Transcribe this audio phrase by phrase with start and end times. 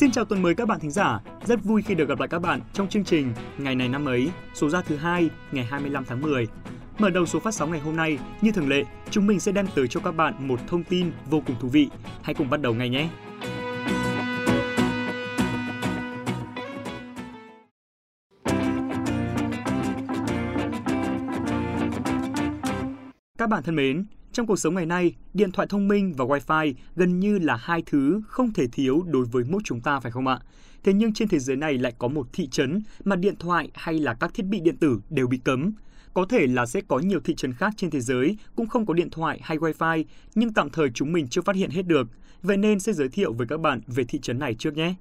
[0.00, 1.20] Xin chào tuần mới các bạn thính giả.
[1.44, 4.30] Rất vui khi được gặp lại các bạn trong chương trình Ngày này năm ấy,
[4.54, 6.46] số ra thứ hai, ngày 25 tháng 10.
[6.98, 9.66] Mở đầu số phát sóng ngày hôm nay, như thường lệ, chúng mình sẽ đem
[9.74, 11.88] tới cho các bạn một thông tin vô cùng thú vị.
[12.22, 13.08] Hãy cùng bắt đầu ngay nhé.
[23.40, 26.74] Các bạn thân mến, trong cuộc sống ngày nay, điện thoại thông minh và Wi-Fi
[26.96, 30.26] gần như là hai thứ không thể thiếu đối với mỗi chúng ta phải không
[30.26, 30.38] ạ?
[30.82, 33.98] Thế nhưng trên thế giới này lại có một thị trấn mà điện thoại hay
[33.98, 35.72] là các thiết bị điện tử đều bị cấm.
[36.14, 38.94] Có thể là sẽ có nhiều thị trấn khác trên thế giới cũng không có
[38.94, 40.04] điện thoại hay Wi-Fi,
[40.34, 42.08] nhưng tạm thời chúng mình chưa phát hiện hết được.
[42.42, 44.94] Vậy nên sẽ giới thiệu với các bạn về thị trấn này trước nhé.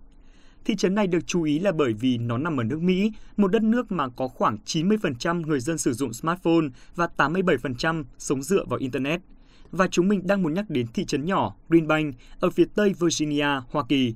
[0.66, 3.48] Thị trấn này được chú ý là bởi vì nó nằm ở nước Mỹ, một
[3.48, 8.66] đất nước mà có khoảng 90% người dân sử dụng smartphone và 87% sống dựa
[8.66, 9.22] vào Internet.
[9.72, 13.48] Và chúng mình đang muốn nhắc đến thị trấn nhỏ Greenbank ở phía tây Virginia,
[13.70, 14.16] Hoa Kỳ.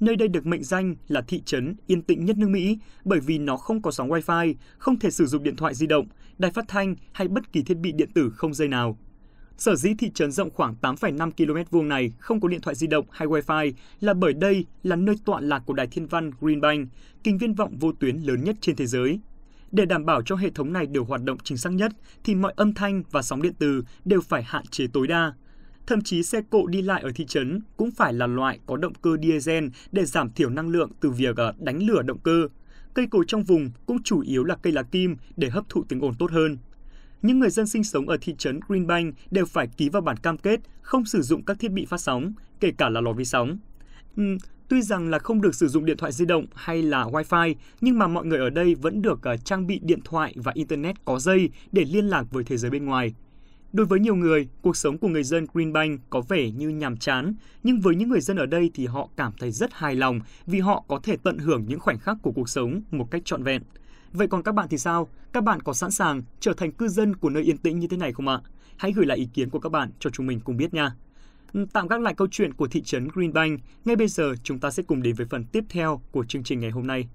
[0.00, 3.38] Nơi đây được mệnh danh là thị trấn yên tĩnh nhất nước Mỹ bởi vì
[3.38, 6.06] nó không có sóng Wi-Fi, không thể sử dụng điện thoại di động,
[6.38, 8.98] đài phát thanh hay bất kỳ thiết bị điện tử không dây nào.
[9.58, 12.86] Sở dĩ thị trấn rộng khoảng 8,5 km vuông này không có điện thoại di
[12.86, 16.60] động hay Wi-Fi là bởi đây là nơi tọa lạc của đài thiên văn Green
[16.60, 16.88] Bank,
[17.24, 19.20] kính viễn vọng vô tuyến lớn nhất trên thế giới.
[19.72, 21.92] Để đảm bảo cho hệ thống này đều hoạt động chính xác nhất,
[22.24, 25.32] thì mọi âm thanh và sóng điện từ đều phải hạn chế tối đa.
[25.86, 28.92] Thậm chí xe cộ đi lại ở thị trấn cũng phải là loại có động
[29.02, 32.48] cơ diesel để giảm thiểu năng lượng từ việc ờ, đánh lửa động cơ.
[32.94, 36.00] Cây cối trong vùng cũng chủ yếu là cây lá kim để hấp thụ tiếng
[36.00, 36.58] ồn tốt hơn
[37.24, 40.38] những người dân sinh sống ở thị trấn Greenbank đều phải ký vào bản cam
[40.38, 43.58] kết không sử dụng các thiết bị phát sóng, kể cả là lò vi sóng.
[44.20, 47.54] Uhm, tuy rằng là không được sử dụng điện thoại di động hay là Wi-Fi,
[47.80, 51.04] nhưng mà mọi người ở đây vẫn được uh, trang bị điện thoại và Internet
[51.04, 53.14] có dây để liên lạc với thế giới bên ngoài.
[53.72, 57.34] Đối với nhiều người, cuộc sống của người dân Greenbank có vẻ như nhàm chán,
[57.62, 60.60] nhưng với những người dân ở đây thì họ cảm thấy rất hài lòng vì
[60.60, 63.62] họ có thể tận hưởng những khoảnh khắc của cuộc sống một cách trọn vẹn.
[64.14, 65.08] Vậy còn các bạn thì sao?
[65.32, 67.96] Các bạn có sẵn sàng trở thành cư dân của nơi yên tĩnh như thế
[67.96, 68.40] này không ạ?
[68.76, 70.94] Hãy gửi lại ý kiến của các bạn cho chúng mình cùng biết nha.
[71.52, 74.70] Ừ, tạm gác lại câu chuyện của thị trấn Greenbank, ngay bây giờ chúng ta
[74.70, 77.08] sẽ cùng đến với phần tiếp theo của chương trình ngày hôm nay.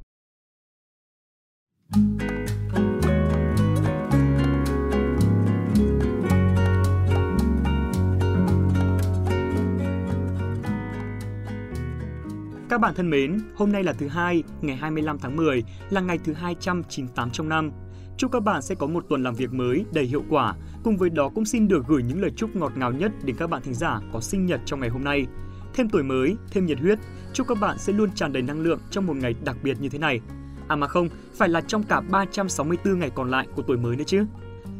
[12.69, 16.19] Các bạn thân mến, hôm nay là thứ hai, ngày 25 tháng 10, là ngày
[16.23, 17.71] thứ 298 trong năm.
[18.17, 20.55] Chúc các bạn sẽ có một tuần làm việc mới đầy hiệu quả.
[20.83, 23.49] Cùng với đó cũng xin được gửi những lời chúc ngọt ngào nhất đến các
[23.49, 25.27] bạn thính giả có sinh nhật trong ngày hôm nay.
[25.73, 26.99] Thêm tuổi mới, thêm nhiệt huyết,
[27.33, 29.89] chúc các bạn sẽ luôn tràn đầy năng lượng trong một ngày đặc biệt như
[29.89, 30.21] thế này.
[30.67, 34.03] À mà không, phải là trong cả 364 ngày còn lại của tuổi mới nữa
[34.07, 34.25] chứ.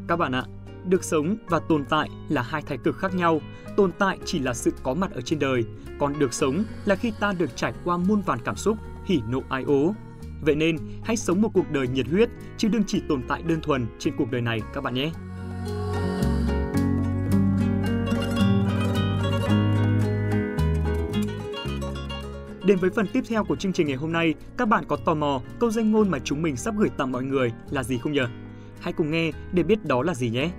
[0.08, 0.44] Các bạn ạ,
[0.90, 3.42] được sống và tồn tại là hai thái cực khác nhau.
[3.78, 5.66] Tồn tại chỉ là sự có mặt ở trên đời,
[6.00, 9.44] còn được sống là khi ta được trải qua muôn vàn cảm xúc, hỉ nộ
[9.50, 9.94] ai ố.
[10.42, 13.62] Vậy nên, hãy sống một cuộc đời nhiệt huyết, chứ đừng chỉ tồn tại đơn
[13.62, 15.12] thuần trên cuộc đời này các bạn nhé.
[22.66, 25.14] Đến với phần tiếp theo của chương trình ngày hôm nay, các bạn có tò
[25.14, 28.12] mò câu danh ngôn mà chúng mình sắp gửi tặng mọi người là gì không
[28.12, 28.22] nhỉ?
[28.80, 30.52] Hãy cùng nghe để biết đó là gì nhé.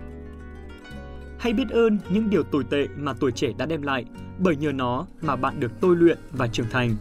[1.40, 4.04] Hãy biết ơn những điều tồi tệ mà tuổi trẻ đã đem lại,
[4.38, 6.96] bởi nhờ nó mà bạn được tôi luyện và trưởng thành.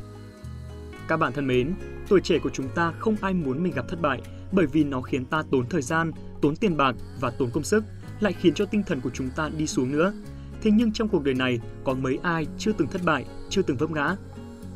[1.08, 1.74] Các bạn thân mến,
[2.10, 5.02] tuổi trẻ của chúng ta không ai muốn mình gặp thất bại, bởi vì nó
[5.02, 6.12] khiến ta tốn thời gian,
[6.42, 7.84] tốn tiền bạc và tốn công sức,
[8.20, 10.14] lại khiến cho tinh thần của chúng ta đi xuống nữa.
[10.62, 13.78] Thế nhưng trong cuộc đời này, có mấy ai chưa từng thất bại, chưa từng
[13.78, 14.16] vấp ngã?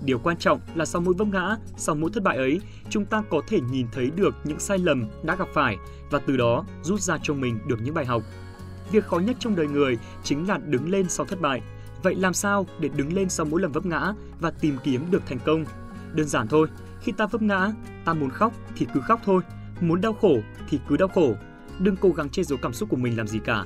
[0.06, 3.24] Điều quan trọng là sau mỗi vấp ngã, sau mỗi thất bại ấy, chúng ta
[3.30, 5.78] có thể nhìn thấy được những sai lầm đã gặp phải
[6.12, 8.24] và từ đó rút ra cho mình được những bài học
[8.92, 11.62] Việc khó nhất trong đời người chính là đứng lên sau thất bại.
[12.04, 15.22] Vậy làm sao để đứng lên sau mỗi lần vấp ngã và tìm kiếm được
[15.26, 15.66] thành công?
[16.14, 16.68] Đơn giản thôi,
[17.02, 17.72] khi ta vấp ngã,
[18.06, 19.42] ta muốn khóc thì cứ khóc thôi,
[19.82, 20.38] muốn đau khổ
[20.70, 21.34] thì cứ đau khổ.
[21.80, 23.66] Đừng cố gắng che giấu cảm xúc của mình làm gì cả.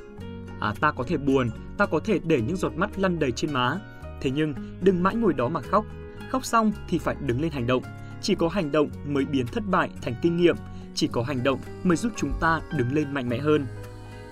[0.60, 3.54] À, ta có thể buồn, ta có thể để những giọt mắt lăn đầy trên
[3.54, 3.80] má.
[4.22, 5.86] Thế nhưng đừng mãi ngồi đó mà khóc.
[6.32, 7.84] Khóc xong thì phải đứng lên hành động.
[8.22, 10.56] Chỉ có hành động mới biến thất bại thành kinh nghiệm.
[10.96, 13.66] Chỉ có hành động mới giúp chúng ta đứng lên mạnh mẽ hơn.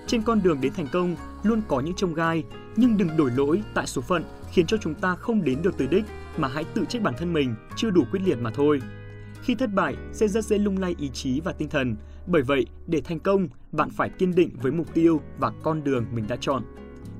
[0.06, 2.44] Trên con đường đến thành công luôn có những trông gai,
[2.76, 5.88] nhưng đừng đổi lỗi tại số phận khiến cho chúng ta không đến được tới
[5.88, 6.04] đích
[6.36, 8.80] mà hãy tự trách bản thân mình chưa đủ quyết liệt mà thôi.
[9.42, 11.96] Khi thất bại sẽ rất dễ lung lay ý chí và tinh thần.
[12.26, 16.04] Bởi vậy, để thành công, bạn phải kiên định với mục tiêu và con đường
[16.12, 16.62] mình đã chọn.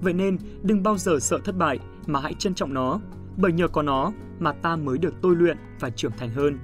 [0.01, 3.01] Vậy nên, đừng bao giờ sợ thất bại mà hãy trân trọng nó,
[3.37, 6.59] bởi nhờ có nó mà ta mới được tôi luyện và trưởng thành hơn.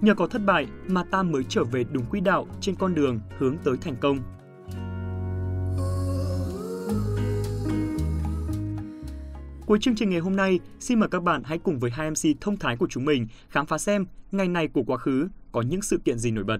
[0.00, 3.20] Nhờ có thất bại mà ta mới trở về đúng quỹ đạo trên con đường
[3.38, 4.18] hướng tới thành công.
[9.66, 12.40] Cuối chương trình ngày hôm nay, xin mời các bạn hãy cùng với hai MC
[12.40, 15.82] thông thái của chúng mình khám phá xem ngày này của quá khứ có những
[15.82, 16.58] sự kiện gì nổi bật.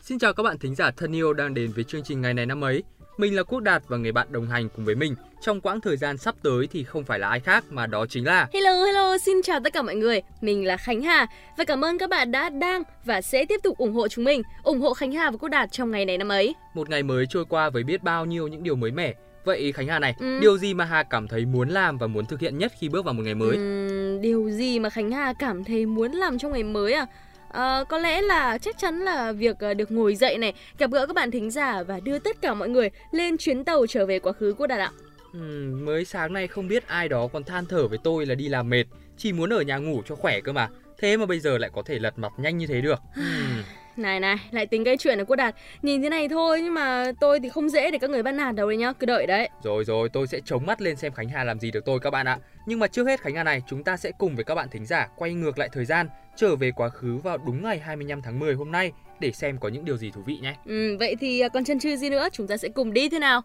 [0.00, 2.46] Xin chào các bạn thính giả thân yêu đang đến với chương trình ngày này
[2.46, 2.82] năm ấy.
[3.18, 5.96] Mình là Quốc Đạt và người bạn đồng hành cùng với mình trong quãng thời
[5.96, 8.71] gian sắp tới thì không phải là ai khác mà đó chính là Hello
[9.12, 10.22] hello, xin chào tất cả mọi người.
[10.40, 11.26] Mình là Khánh Hà
[11.56, 14.42] và cảm ơn các bạn đã đang và sẽ tiếp tục ủng hộ chúng mình,
[14.62, 16.54] ủng hộ Khánh Hà và Quốc Đạt trong ngày này năm ấy.
[16.74, 19.14] một ngày mới trôi qua với biết bao nhiêu những điều mới mẻ.
[19.44, 20.38] Vậy Khánh Hà này, Ừ.
[20.40, 23.04] điều gì mà Hà cảm thấy muốn làm và muốn thực hiện nhất khi bước
[23.04, 23.56] vào một ngày mới?
[23.56, 27.06] Ừm, điều gì mà Khánh Hà cảm thấy muốn làm trong ngày mới à?
[27.48, 31.06] Ờ, có lẽ là chắc chắn là việc ờ, được ngồi dậy này, gặp gỡ
[31.06, 34.18] các bạn thính giả và đưa tất cả mọi người lên chuyến tàu trở về
[34.18, 34.90] quá khứ của Đạt ạ.
[35.32, 38.48] Ừm, mới sáng nay không biết ai đó còn than thở với tôi là đi
[38.48, 38.84] làm mệt,
[39.16, 40.68] chỉ muốn ở nhà ngủ cho khỏe cơ mà.
[40.98, 43.00] Thế mà bây giờ lại có thể lật mặt nhanh như thế được.
[43.96, 45.54] Này này, lại tính cái chuyện này Quốc Đạt.
[45.82, 48.54] Nhìn thế này thôi nhưng mà tôi thì không dễ để các người bắt nạt
[48.54, 49.48] đâu đấy nhá, cứ đợi đấy.
[49.62, 52.10] Rồi rồi, tôi sẽ chống mắt lên xem Khánh Hà làm gì được tôi các
[52.10, 52.38] bạn ạ.
[52.66, 54.86] Nhưng mà trước hết Khánh Hà này, chúng ta sẽ cùng với các bạn thính
[54.86, 58.38] giả quay ngược lại thời gian, trở về quá khứ vào đúng ngày 25 tháng
[58.38, 60.54] 10 hôm nay để xem có những điều gì thú vị nhé.
[60.66, 63.18] Ừ, vậy thì à, còn chân chừ gì nữa, chúng ta sẽ cùng đi thế
[63.18, 63.42] nào?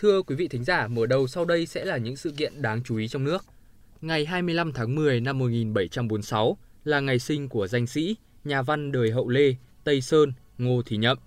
[0.00, 2.82] Thưa quý vị thính giả, mở đầu sau đây sẽ là những sự kiện đáng
[2.84, 3.44] chú ý trong nước.
[4.00, 9.10] Ngày 25 tháng 10 năm 1746 là ngày sinh của danh sĩ, nhà văn đời
[9.10, 9.54] hậu Lê,
[9.84, 11.18] Tây Sơn, Ngô Thì Nhậm,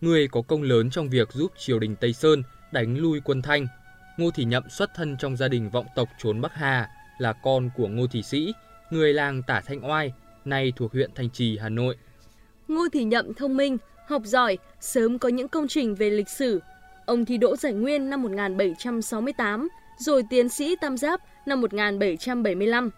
[0.00, 2.42] người có công lớn trong việc giúp triều đình Tây Sơn
[2.72, 3.66] đánh lui quân Thanh.
[4.16, 6.88] Ngô Thì Nhậm xuất thân trong gia đình vọng tộc trốn Bắc Hà,
[7.18, 8.52] là con của Ngô Thị Sĩ,
[8.90, 10.12] người làng Tả Thanh Oai,
[10.44, 11.96] nay thuộc huyện Thanh Trì, Hà Nội.
[12.68, 13.76] Ngô Thị Nhậm thông minh,
[14.06, 16.60] học giỏi, sớm có những công trình về lịch sử.
[17.06, 19.68] Ông thi đỗ giải nguyên năm 1768,
[19.98, 22.90] rồi tiến sĩ tam giáp năm 1775.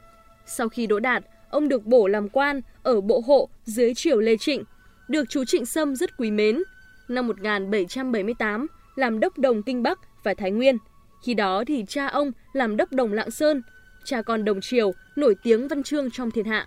[0.47, 4.37] Sau khi đỗ đạt, ông được bổ làm quan ở bộ hộ dưới triều Lê
[4.37, 4.65] Trịnh,
[5.09, 6.63] được chú Trịnh Sâm rất quý mến.
[7.09, 10.79] Năm 1778, làm đốc đồng Kinh Bắc và Thái Nguyên.
[11.25, 13.63] Khi đó thì cha ông làm đốc đồng Lạng Sơn,
[14.05, 16.67] cha con đồng triều nổi tiếng văn chương trong thiên hạ.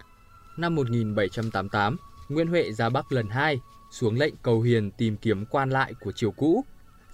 [0.57, 1.97] Năm 1788,
[2.29, 3.59] Nguyễn Huệ ra Bắc lần hai,
[3.91, 6.63] xuống lệnh cầu hiền tìm kiếm quan lại của triều cũ.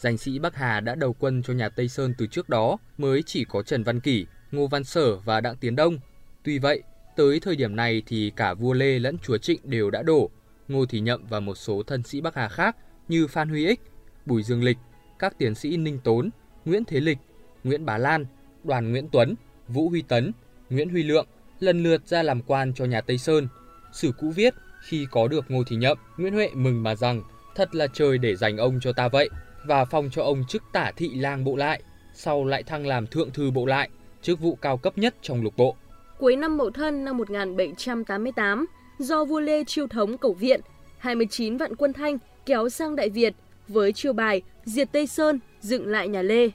[0.03, 3.23] Danh sĩ Bắc Hà đã đầu quân cho nhà Tây Sơn từ trước đó, mới
[3.23, 5.97] chỉ có Trần Văn Kỷ, Ngô Văn Sở và Đặng Tiến Đông.
[6.43, 6.83] Tuy vậy,
[7.15, 10.29] tới thời điểm này thì cả vua Lê lẫn chúa Trịnh đều đã đổ.
[10.67, 12.75] Ngô Thì Nhậm và một số thân sĩ Bắc Hà khác
[13.07, 13.79] như Phan Huy Ích,
[14.25, 14.77] Bùi Dương Lịch,
[15.19, 16.29] các tiến sĩ Ninh Tốn,
[16.65, 17.17] Nguyễn Thế Lịch,
[17.63, 18.25] Nguyễn Bá Lan,
[18.63, 19.35] Đoàn Nguyễn Tuấn,
[19.67, 20.31] Vũ Huy Tấn,
[20.69, 21.27] Nguyễn Huy Lượng
[21.59, 23.47] lần lượt ra làm quan cho nhà Tây Sơn.
[23.93, 27.23] Sử cũ viết, khi có được Ngô Thì Nhậm, Nguyễn Huệ mừng mà rằng
[27.55, 29.29] thật là trời để dành ông cho ta vậy
[29.65, 31.81] và phong cho ông chức tả thị lang bộ lại,
[32.13, 33.89] sau lại thăng làm thượng thư bộ lại,
[34.21, 35.75] chức vụ cao cấp nhất trong lục bộ.
[36.19, 38.65] Cuối năm Mậu Thân năm 1788,
[38.99, 40.61] do vua Lê chiêu thống cầu viện,
[40.97, 43.33] 29 vạn quân Thanh kéo sang Đại Việt
[43.67, 46.49] với chiêu bài diệt Tây Sơn, dựng lại nhà Lê.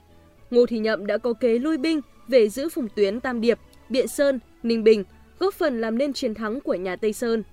[0.51, 3.59] Ngô Thị Nhậm đã có kế lui binh về giữ phùng tuyến Tam Điệp,
[3.89, 5.03] Biện Sơn, Ninh Bình,
[5.39, 7.43] góp phần làm nên chiến thắng của nhà Tây Sơn.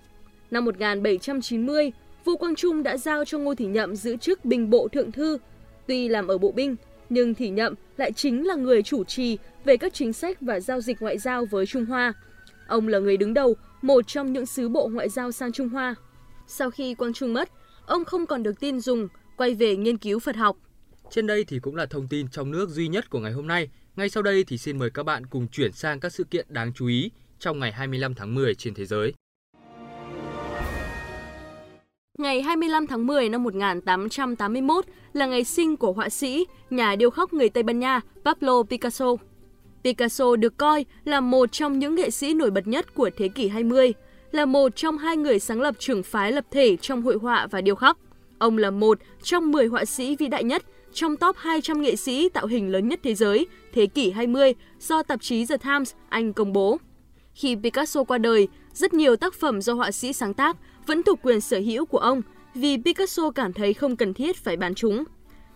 [0.50, 1.92] Năm 1790,
[2.26, 5.38] vua Quang Trung đã giao cho Ngô Thị Nhậm giữ chức Bình bộ thượng thư.
[5.86, 6.76] Tuy làm ở bộ binh,
[7.08, 10.80] nhưng Thị Nhậm lại chính là người chủ trì về các chính sách và giao
[10.80, 12.12] dịch ngoại giao với Trung Hoa.
[12.66, 15.94] Ông là người đứng đầu, một trong những sứ bộ ngoại giao sang Trung Hoa.
[16.46, 17.48] Sau khi Quang Trung mất,
[17.86, 20.56] ông không còn được tin dùng, quay về nghiên cứu Phật học.
[21.10, 23.68] Trên đây thì cũng là thông tin trong nước duy nhất của ngày hôm nay.
[23.96, 26.72] Ngay sau đây thì xin mời các bạn cùng chuyển sang các sự kiện đáng
[26.72, 29.12] chú ý trong ngày 25 tháng 10 trên thế giới.
[32.18, 37.32] Ngày 25 tháng 10 năm 1881 là ngày sinh của họa sĩ, nhà điêu khắc
[37.32, 39.06] người Tây Ban Nha Pablo Picasso.
[39.84, 43.48] Picasso được coi là một trong những nghệ sĩ nổi bật nhất của thế kỷ
[43.48, 43.92] 20,
[44.32, 47.60] là một trong hai người sáng lập trường phái lập thể trong hội họa và
[47.60, 47.98] điêu khắc.
[48.38, 52.28] Ông là một trong 10 họa sĩ vĩ đại nhất trong top 200 nghệ sĩ
[52.28, 56.32] tạo hình lớn nhất thế giới thế kỷ 20 do tạp chí The Times Anh
[56.32, 56.78] công bố.
[57.34, 60.56] Khi Picasso qua đời, rất nhiều tác phẩm do họa sĩ sáng tác
[60.86, 62.22] vẫn thuộc quyền sở hữu của ông
[62.54, 65.04] vì Picasso cảm thấy không cần thiết phải bán chúng.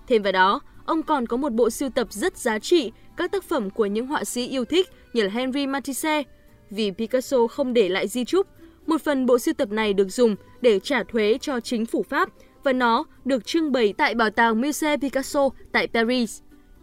[0.06, 3.44] Thêm vào đó, ông còn có một bộ sưu tập rất giá trị các tác
[3.44, 6.22] phẩm của những họa sĩ yêu thích như là Henri Matisse.
[6.70, 8.46] Vì Picasso không để lại di trúc,
[8.87, 12.28] một phần bộ sưu tập này được dùng để trả thuế cho chính phủ Pháp
[12.64, 16.40] và nó được trưng bày tại Bảo tàng Musée Picasso tại Paris.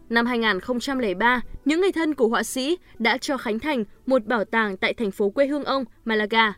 [0.10, 4.77] Năm 2003, những người thân của họa sĩ đã cho khánh thành một bảo tàng
[4.77, 6.54] tại thành phố quê hương ông, Malaga.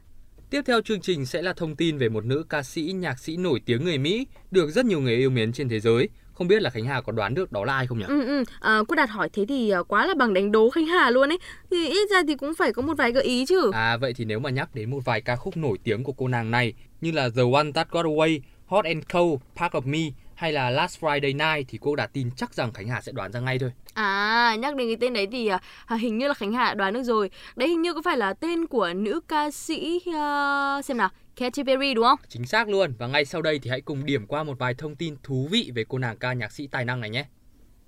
[0.49, 3.37] Tiếp theo chương trình sẽ là thông tin về một nữ ca sĩ, nhạc sĩ
[3.37, 6.09] nổi tiếng người Mỹ được rất nhiều người yêu mến trên thế giới.
[6.33, 8.05] Không biết là Khánh Hà có đoán được đó là ai không nhỉ?
[8.07, 8.43] Ừ, ừ.
[8.59, 11.31] À, cô Đạt hỏi thế thì à, quá là bằng đánh đố Khánh Hà luôn
[11.31, 11.37] ấy.
[11.71, 13.71] Thì ít ra thì cũng phải có một vài gợi ý chứ.
[13.73, 16.27] À vậy thì nếu mà nhắc đến một vài ca khúc nổi tiếng của cô
[16.27, 19.99] nàng này như là The One That Got Away, Hot and Cold, Part of Me
[20.39, 23.31] hay là Last Friday Night thì cô đã tin chắc rằng Khánh Hà sẽ đoán
[23.31, 23.71] ra ngay thôi.
[23.93, 25.47] À, nhắc đến cái tên đấy thì
[25.85, 27.29] à, hình như là Khánh Hà đoán được rồi.
[27.55, 31.63] Đấy hình như có phải là tên của nữ ca sĩ uh, xem nào, Katy
[31.63, 32.19] Perry đúng không?
[32.27, 32.93] Chính xác luôn.
[32.97, 35.71] Và ngay sau đây thì hãy cùng điểm qua một vài thông tin thú vị
[35.75, 37.25] về cô nàng ca nhạc sĩ tài năng này nhé.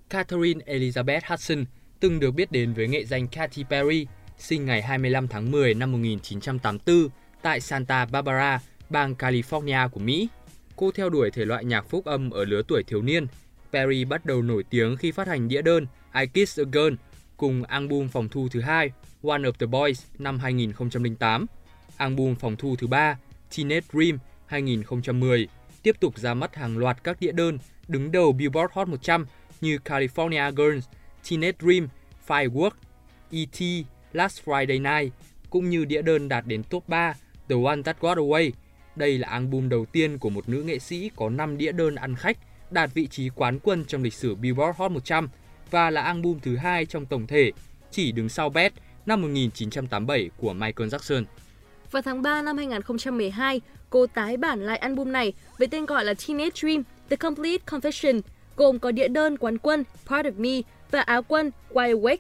[0.10, 1.66] Catherine Elizabeth Hudson
[2.00, 5.92] từng được biết đến với nghệ danh Katy Perry, sinh ngày 25 tháng 10 năm
[5.92, 7.10] 1984
[7.42, 10.30] tại Santa Barbara, bang California của Mỹ.
[10.76, 13.28] Cô theo đuổi thể loại nhạc phúc âm ở lứa tuổi thiếu niên.
[13.74, 16.94] Perry bắt đầu nổi tiếng khi phát hành đĩa đơn I Kiss a Girl
[17.38, 18.92] cùng album phòng thu thứ hai
[19.24, 21.46] One of the Boys năm 2008,
[21.98, 23.18] album phòng thu thứ ba
[23.58, 25.48] Teenage Dream 2010
[25.84, 29.26] tiếp tục ra mắt hàng loạt các đĩa đơn đứng đầu Billboard Hot 100
[29.62, 30.88] như California Girls,
[31.30, 31.88] Teenage Dream,
[32.28, 32.72] Firework,
[33.32, 35.14] E.T., Last Friday Night,
[35.50, 37.14] cũng như đĩa đơn đạt đến top 3
[37.50, 38.52] The One That Got Away.
[38.96, 42.16] Đây là album đầu tiên của một nữ nghệ sĩ có 5 đĩa đơn ăn
[42.16, 42.38] khách
[42.72, 45.30] đạt vị trí quán quân trong lịch sử Billboard Hot 100
[45.72, 47.52] và là album thứ hai trong tổng thể,
[47.92, 48.72] chỉ đứng sau Bad
[49.06, 51.24] năm 1987 của Michael Jackson.
[51.92, 56.14] Vào tháng 3 năm 2012, cô tái bản lại album này với tên gọi là
[56.14, 58.22] Teenage Dream The Complete Confession,
[58.56, 62.18] gồm có đĩa đơn quán quân Part of Me và áo quân Wide Awake.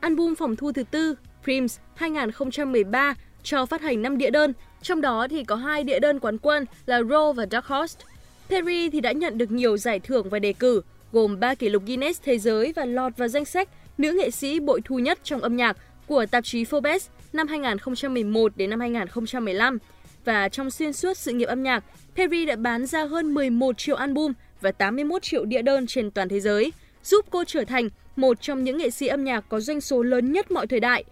[0.00, 5.26] Album phòng thu thứ tư Prims 2013 cho phát hành 5 đĩa đơn, trong đó
[5.30, 8.00] thì có hai địa đơn quán quân là Raw và Dark Horse.
[8.48, 10.82] Perry thì đã nhận được nhiều giải thưởng và đề cử,
[11.12, 13.68] gồm 3 kỷ lục Guinness thế giới và lọt vào danh sách
[13.98, 18.52] nữ nghệ sĩ bội thu nhất trong âm nhạc của tạp chí Forbes năm 2011
[18.56, 19.78] đến năm 2015.
[20.24, 21.84] Và trong xuyên suốt sự nghiệp âm nhạc,
[22.16, 26.28] Perry đã bán ra hơn 11 triệu album và 81 triệu đĩa đơn trên toàn
[26.28, 26.72] thế giới,
[27.04, 30.32] giúp cô trở thành một trong những nghệ sĩ âm nhạc có doanh số lớn
[30.32, 31.04] nhất mọi thời đại.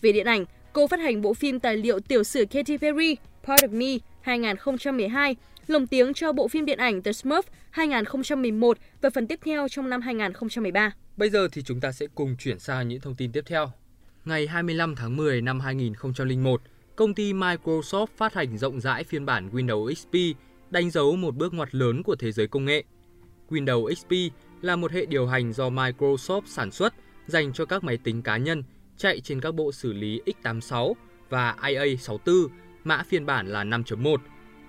[0.00, 3.64] Về điện ảnh, cô phát hành bộ phim tài liệu tiểu sử Katy Perry, Part
[3.64, 9.26] of Me 2012, lồng tiếng cho bộ phim điện ảnh The Smurf 2011 và phần
[9.26, 10.92] tiếp theo trong năm 2013.
[11.16, 13.72] Bây giờ thì chúng ta sẽ cùng chuyển sang những thông tin tiếp theo.
[14.24, 16.62] Ngày 25 tháng 10 năm 2001,
[16.96, 20.38] công ty Microsoft phát hành rộng rãi phiên bản Windows XP,
[20.70, 22.84] đánh dấu một bước ngoặt lớn của thế giới công nghệ.
[23.50, 26.94] Windows XP là một hệ điều hành do Microsoft sản xuất
[27.26, 28.62] dành cho các máy tính cá nhân
[28.96, 30.94] chạy trên các bộ xử lý x86
[31.30, 32.48] và IA64,
[32.84, 34.16] mã phiên bản là 5.1,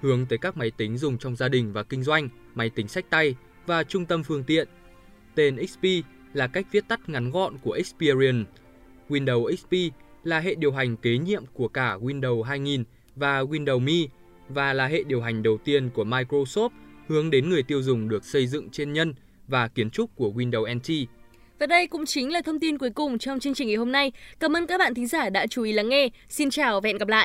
[0.01, 3.05] hướng tới các máy tính dùng trong gia đình và kinh doanh, máy tính sách
[3.09, 4.67] tay và trung tâm phương tiện.
[5.35, 5.83] Tên XP
[6.33, 8.51] là cách viết tắt ngắn gọn của Experience.
[9.09, 12.83] Windows XP là hệ điều hành kế nhiệm của cả Windows 2000
[13.15, 14.15] và Windows Me
[14.49, 16.69] và là hệ điều hành đầu tiên của Microsoft
[17.07, 19.13] hướng đến người tiêu dùng được xây dựng trên nhân
[19.47, 21.09] và kiến trúc của Windows NT.
[21.59, 24.11] Và đây cũng chính là thông tin cuối cùng trong chương trình ngày hôm nay.
[24.39, 26.09] Cảm ơn các bạn thính giả đã chú ý lắng nghe.
[26.29, 27.23] Xin chào và hẹn gặp lại.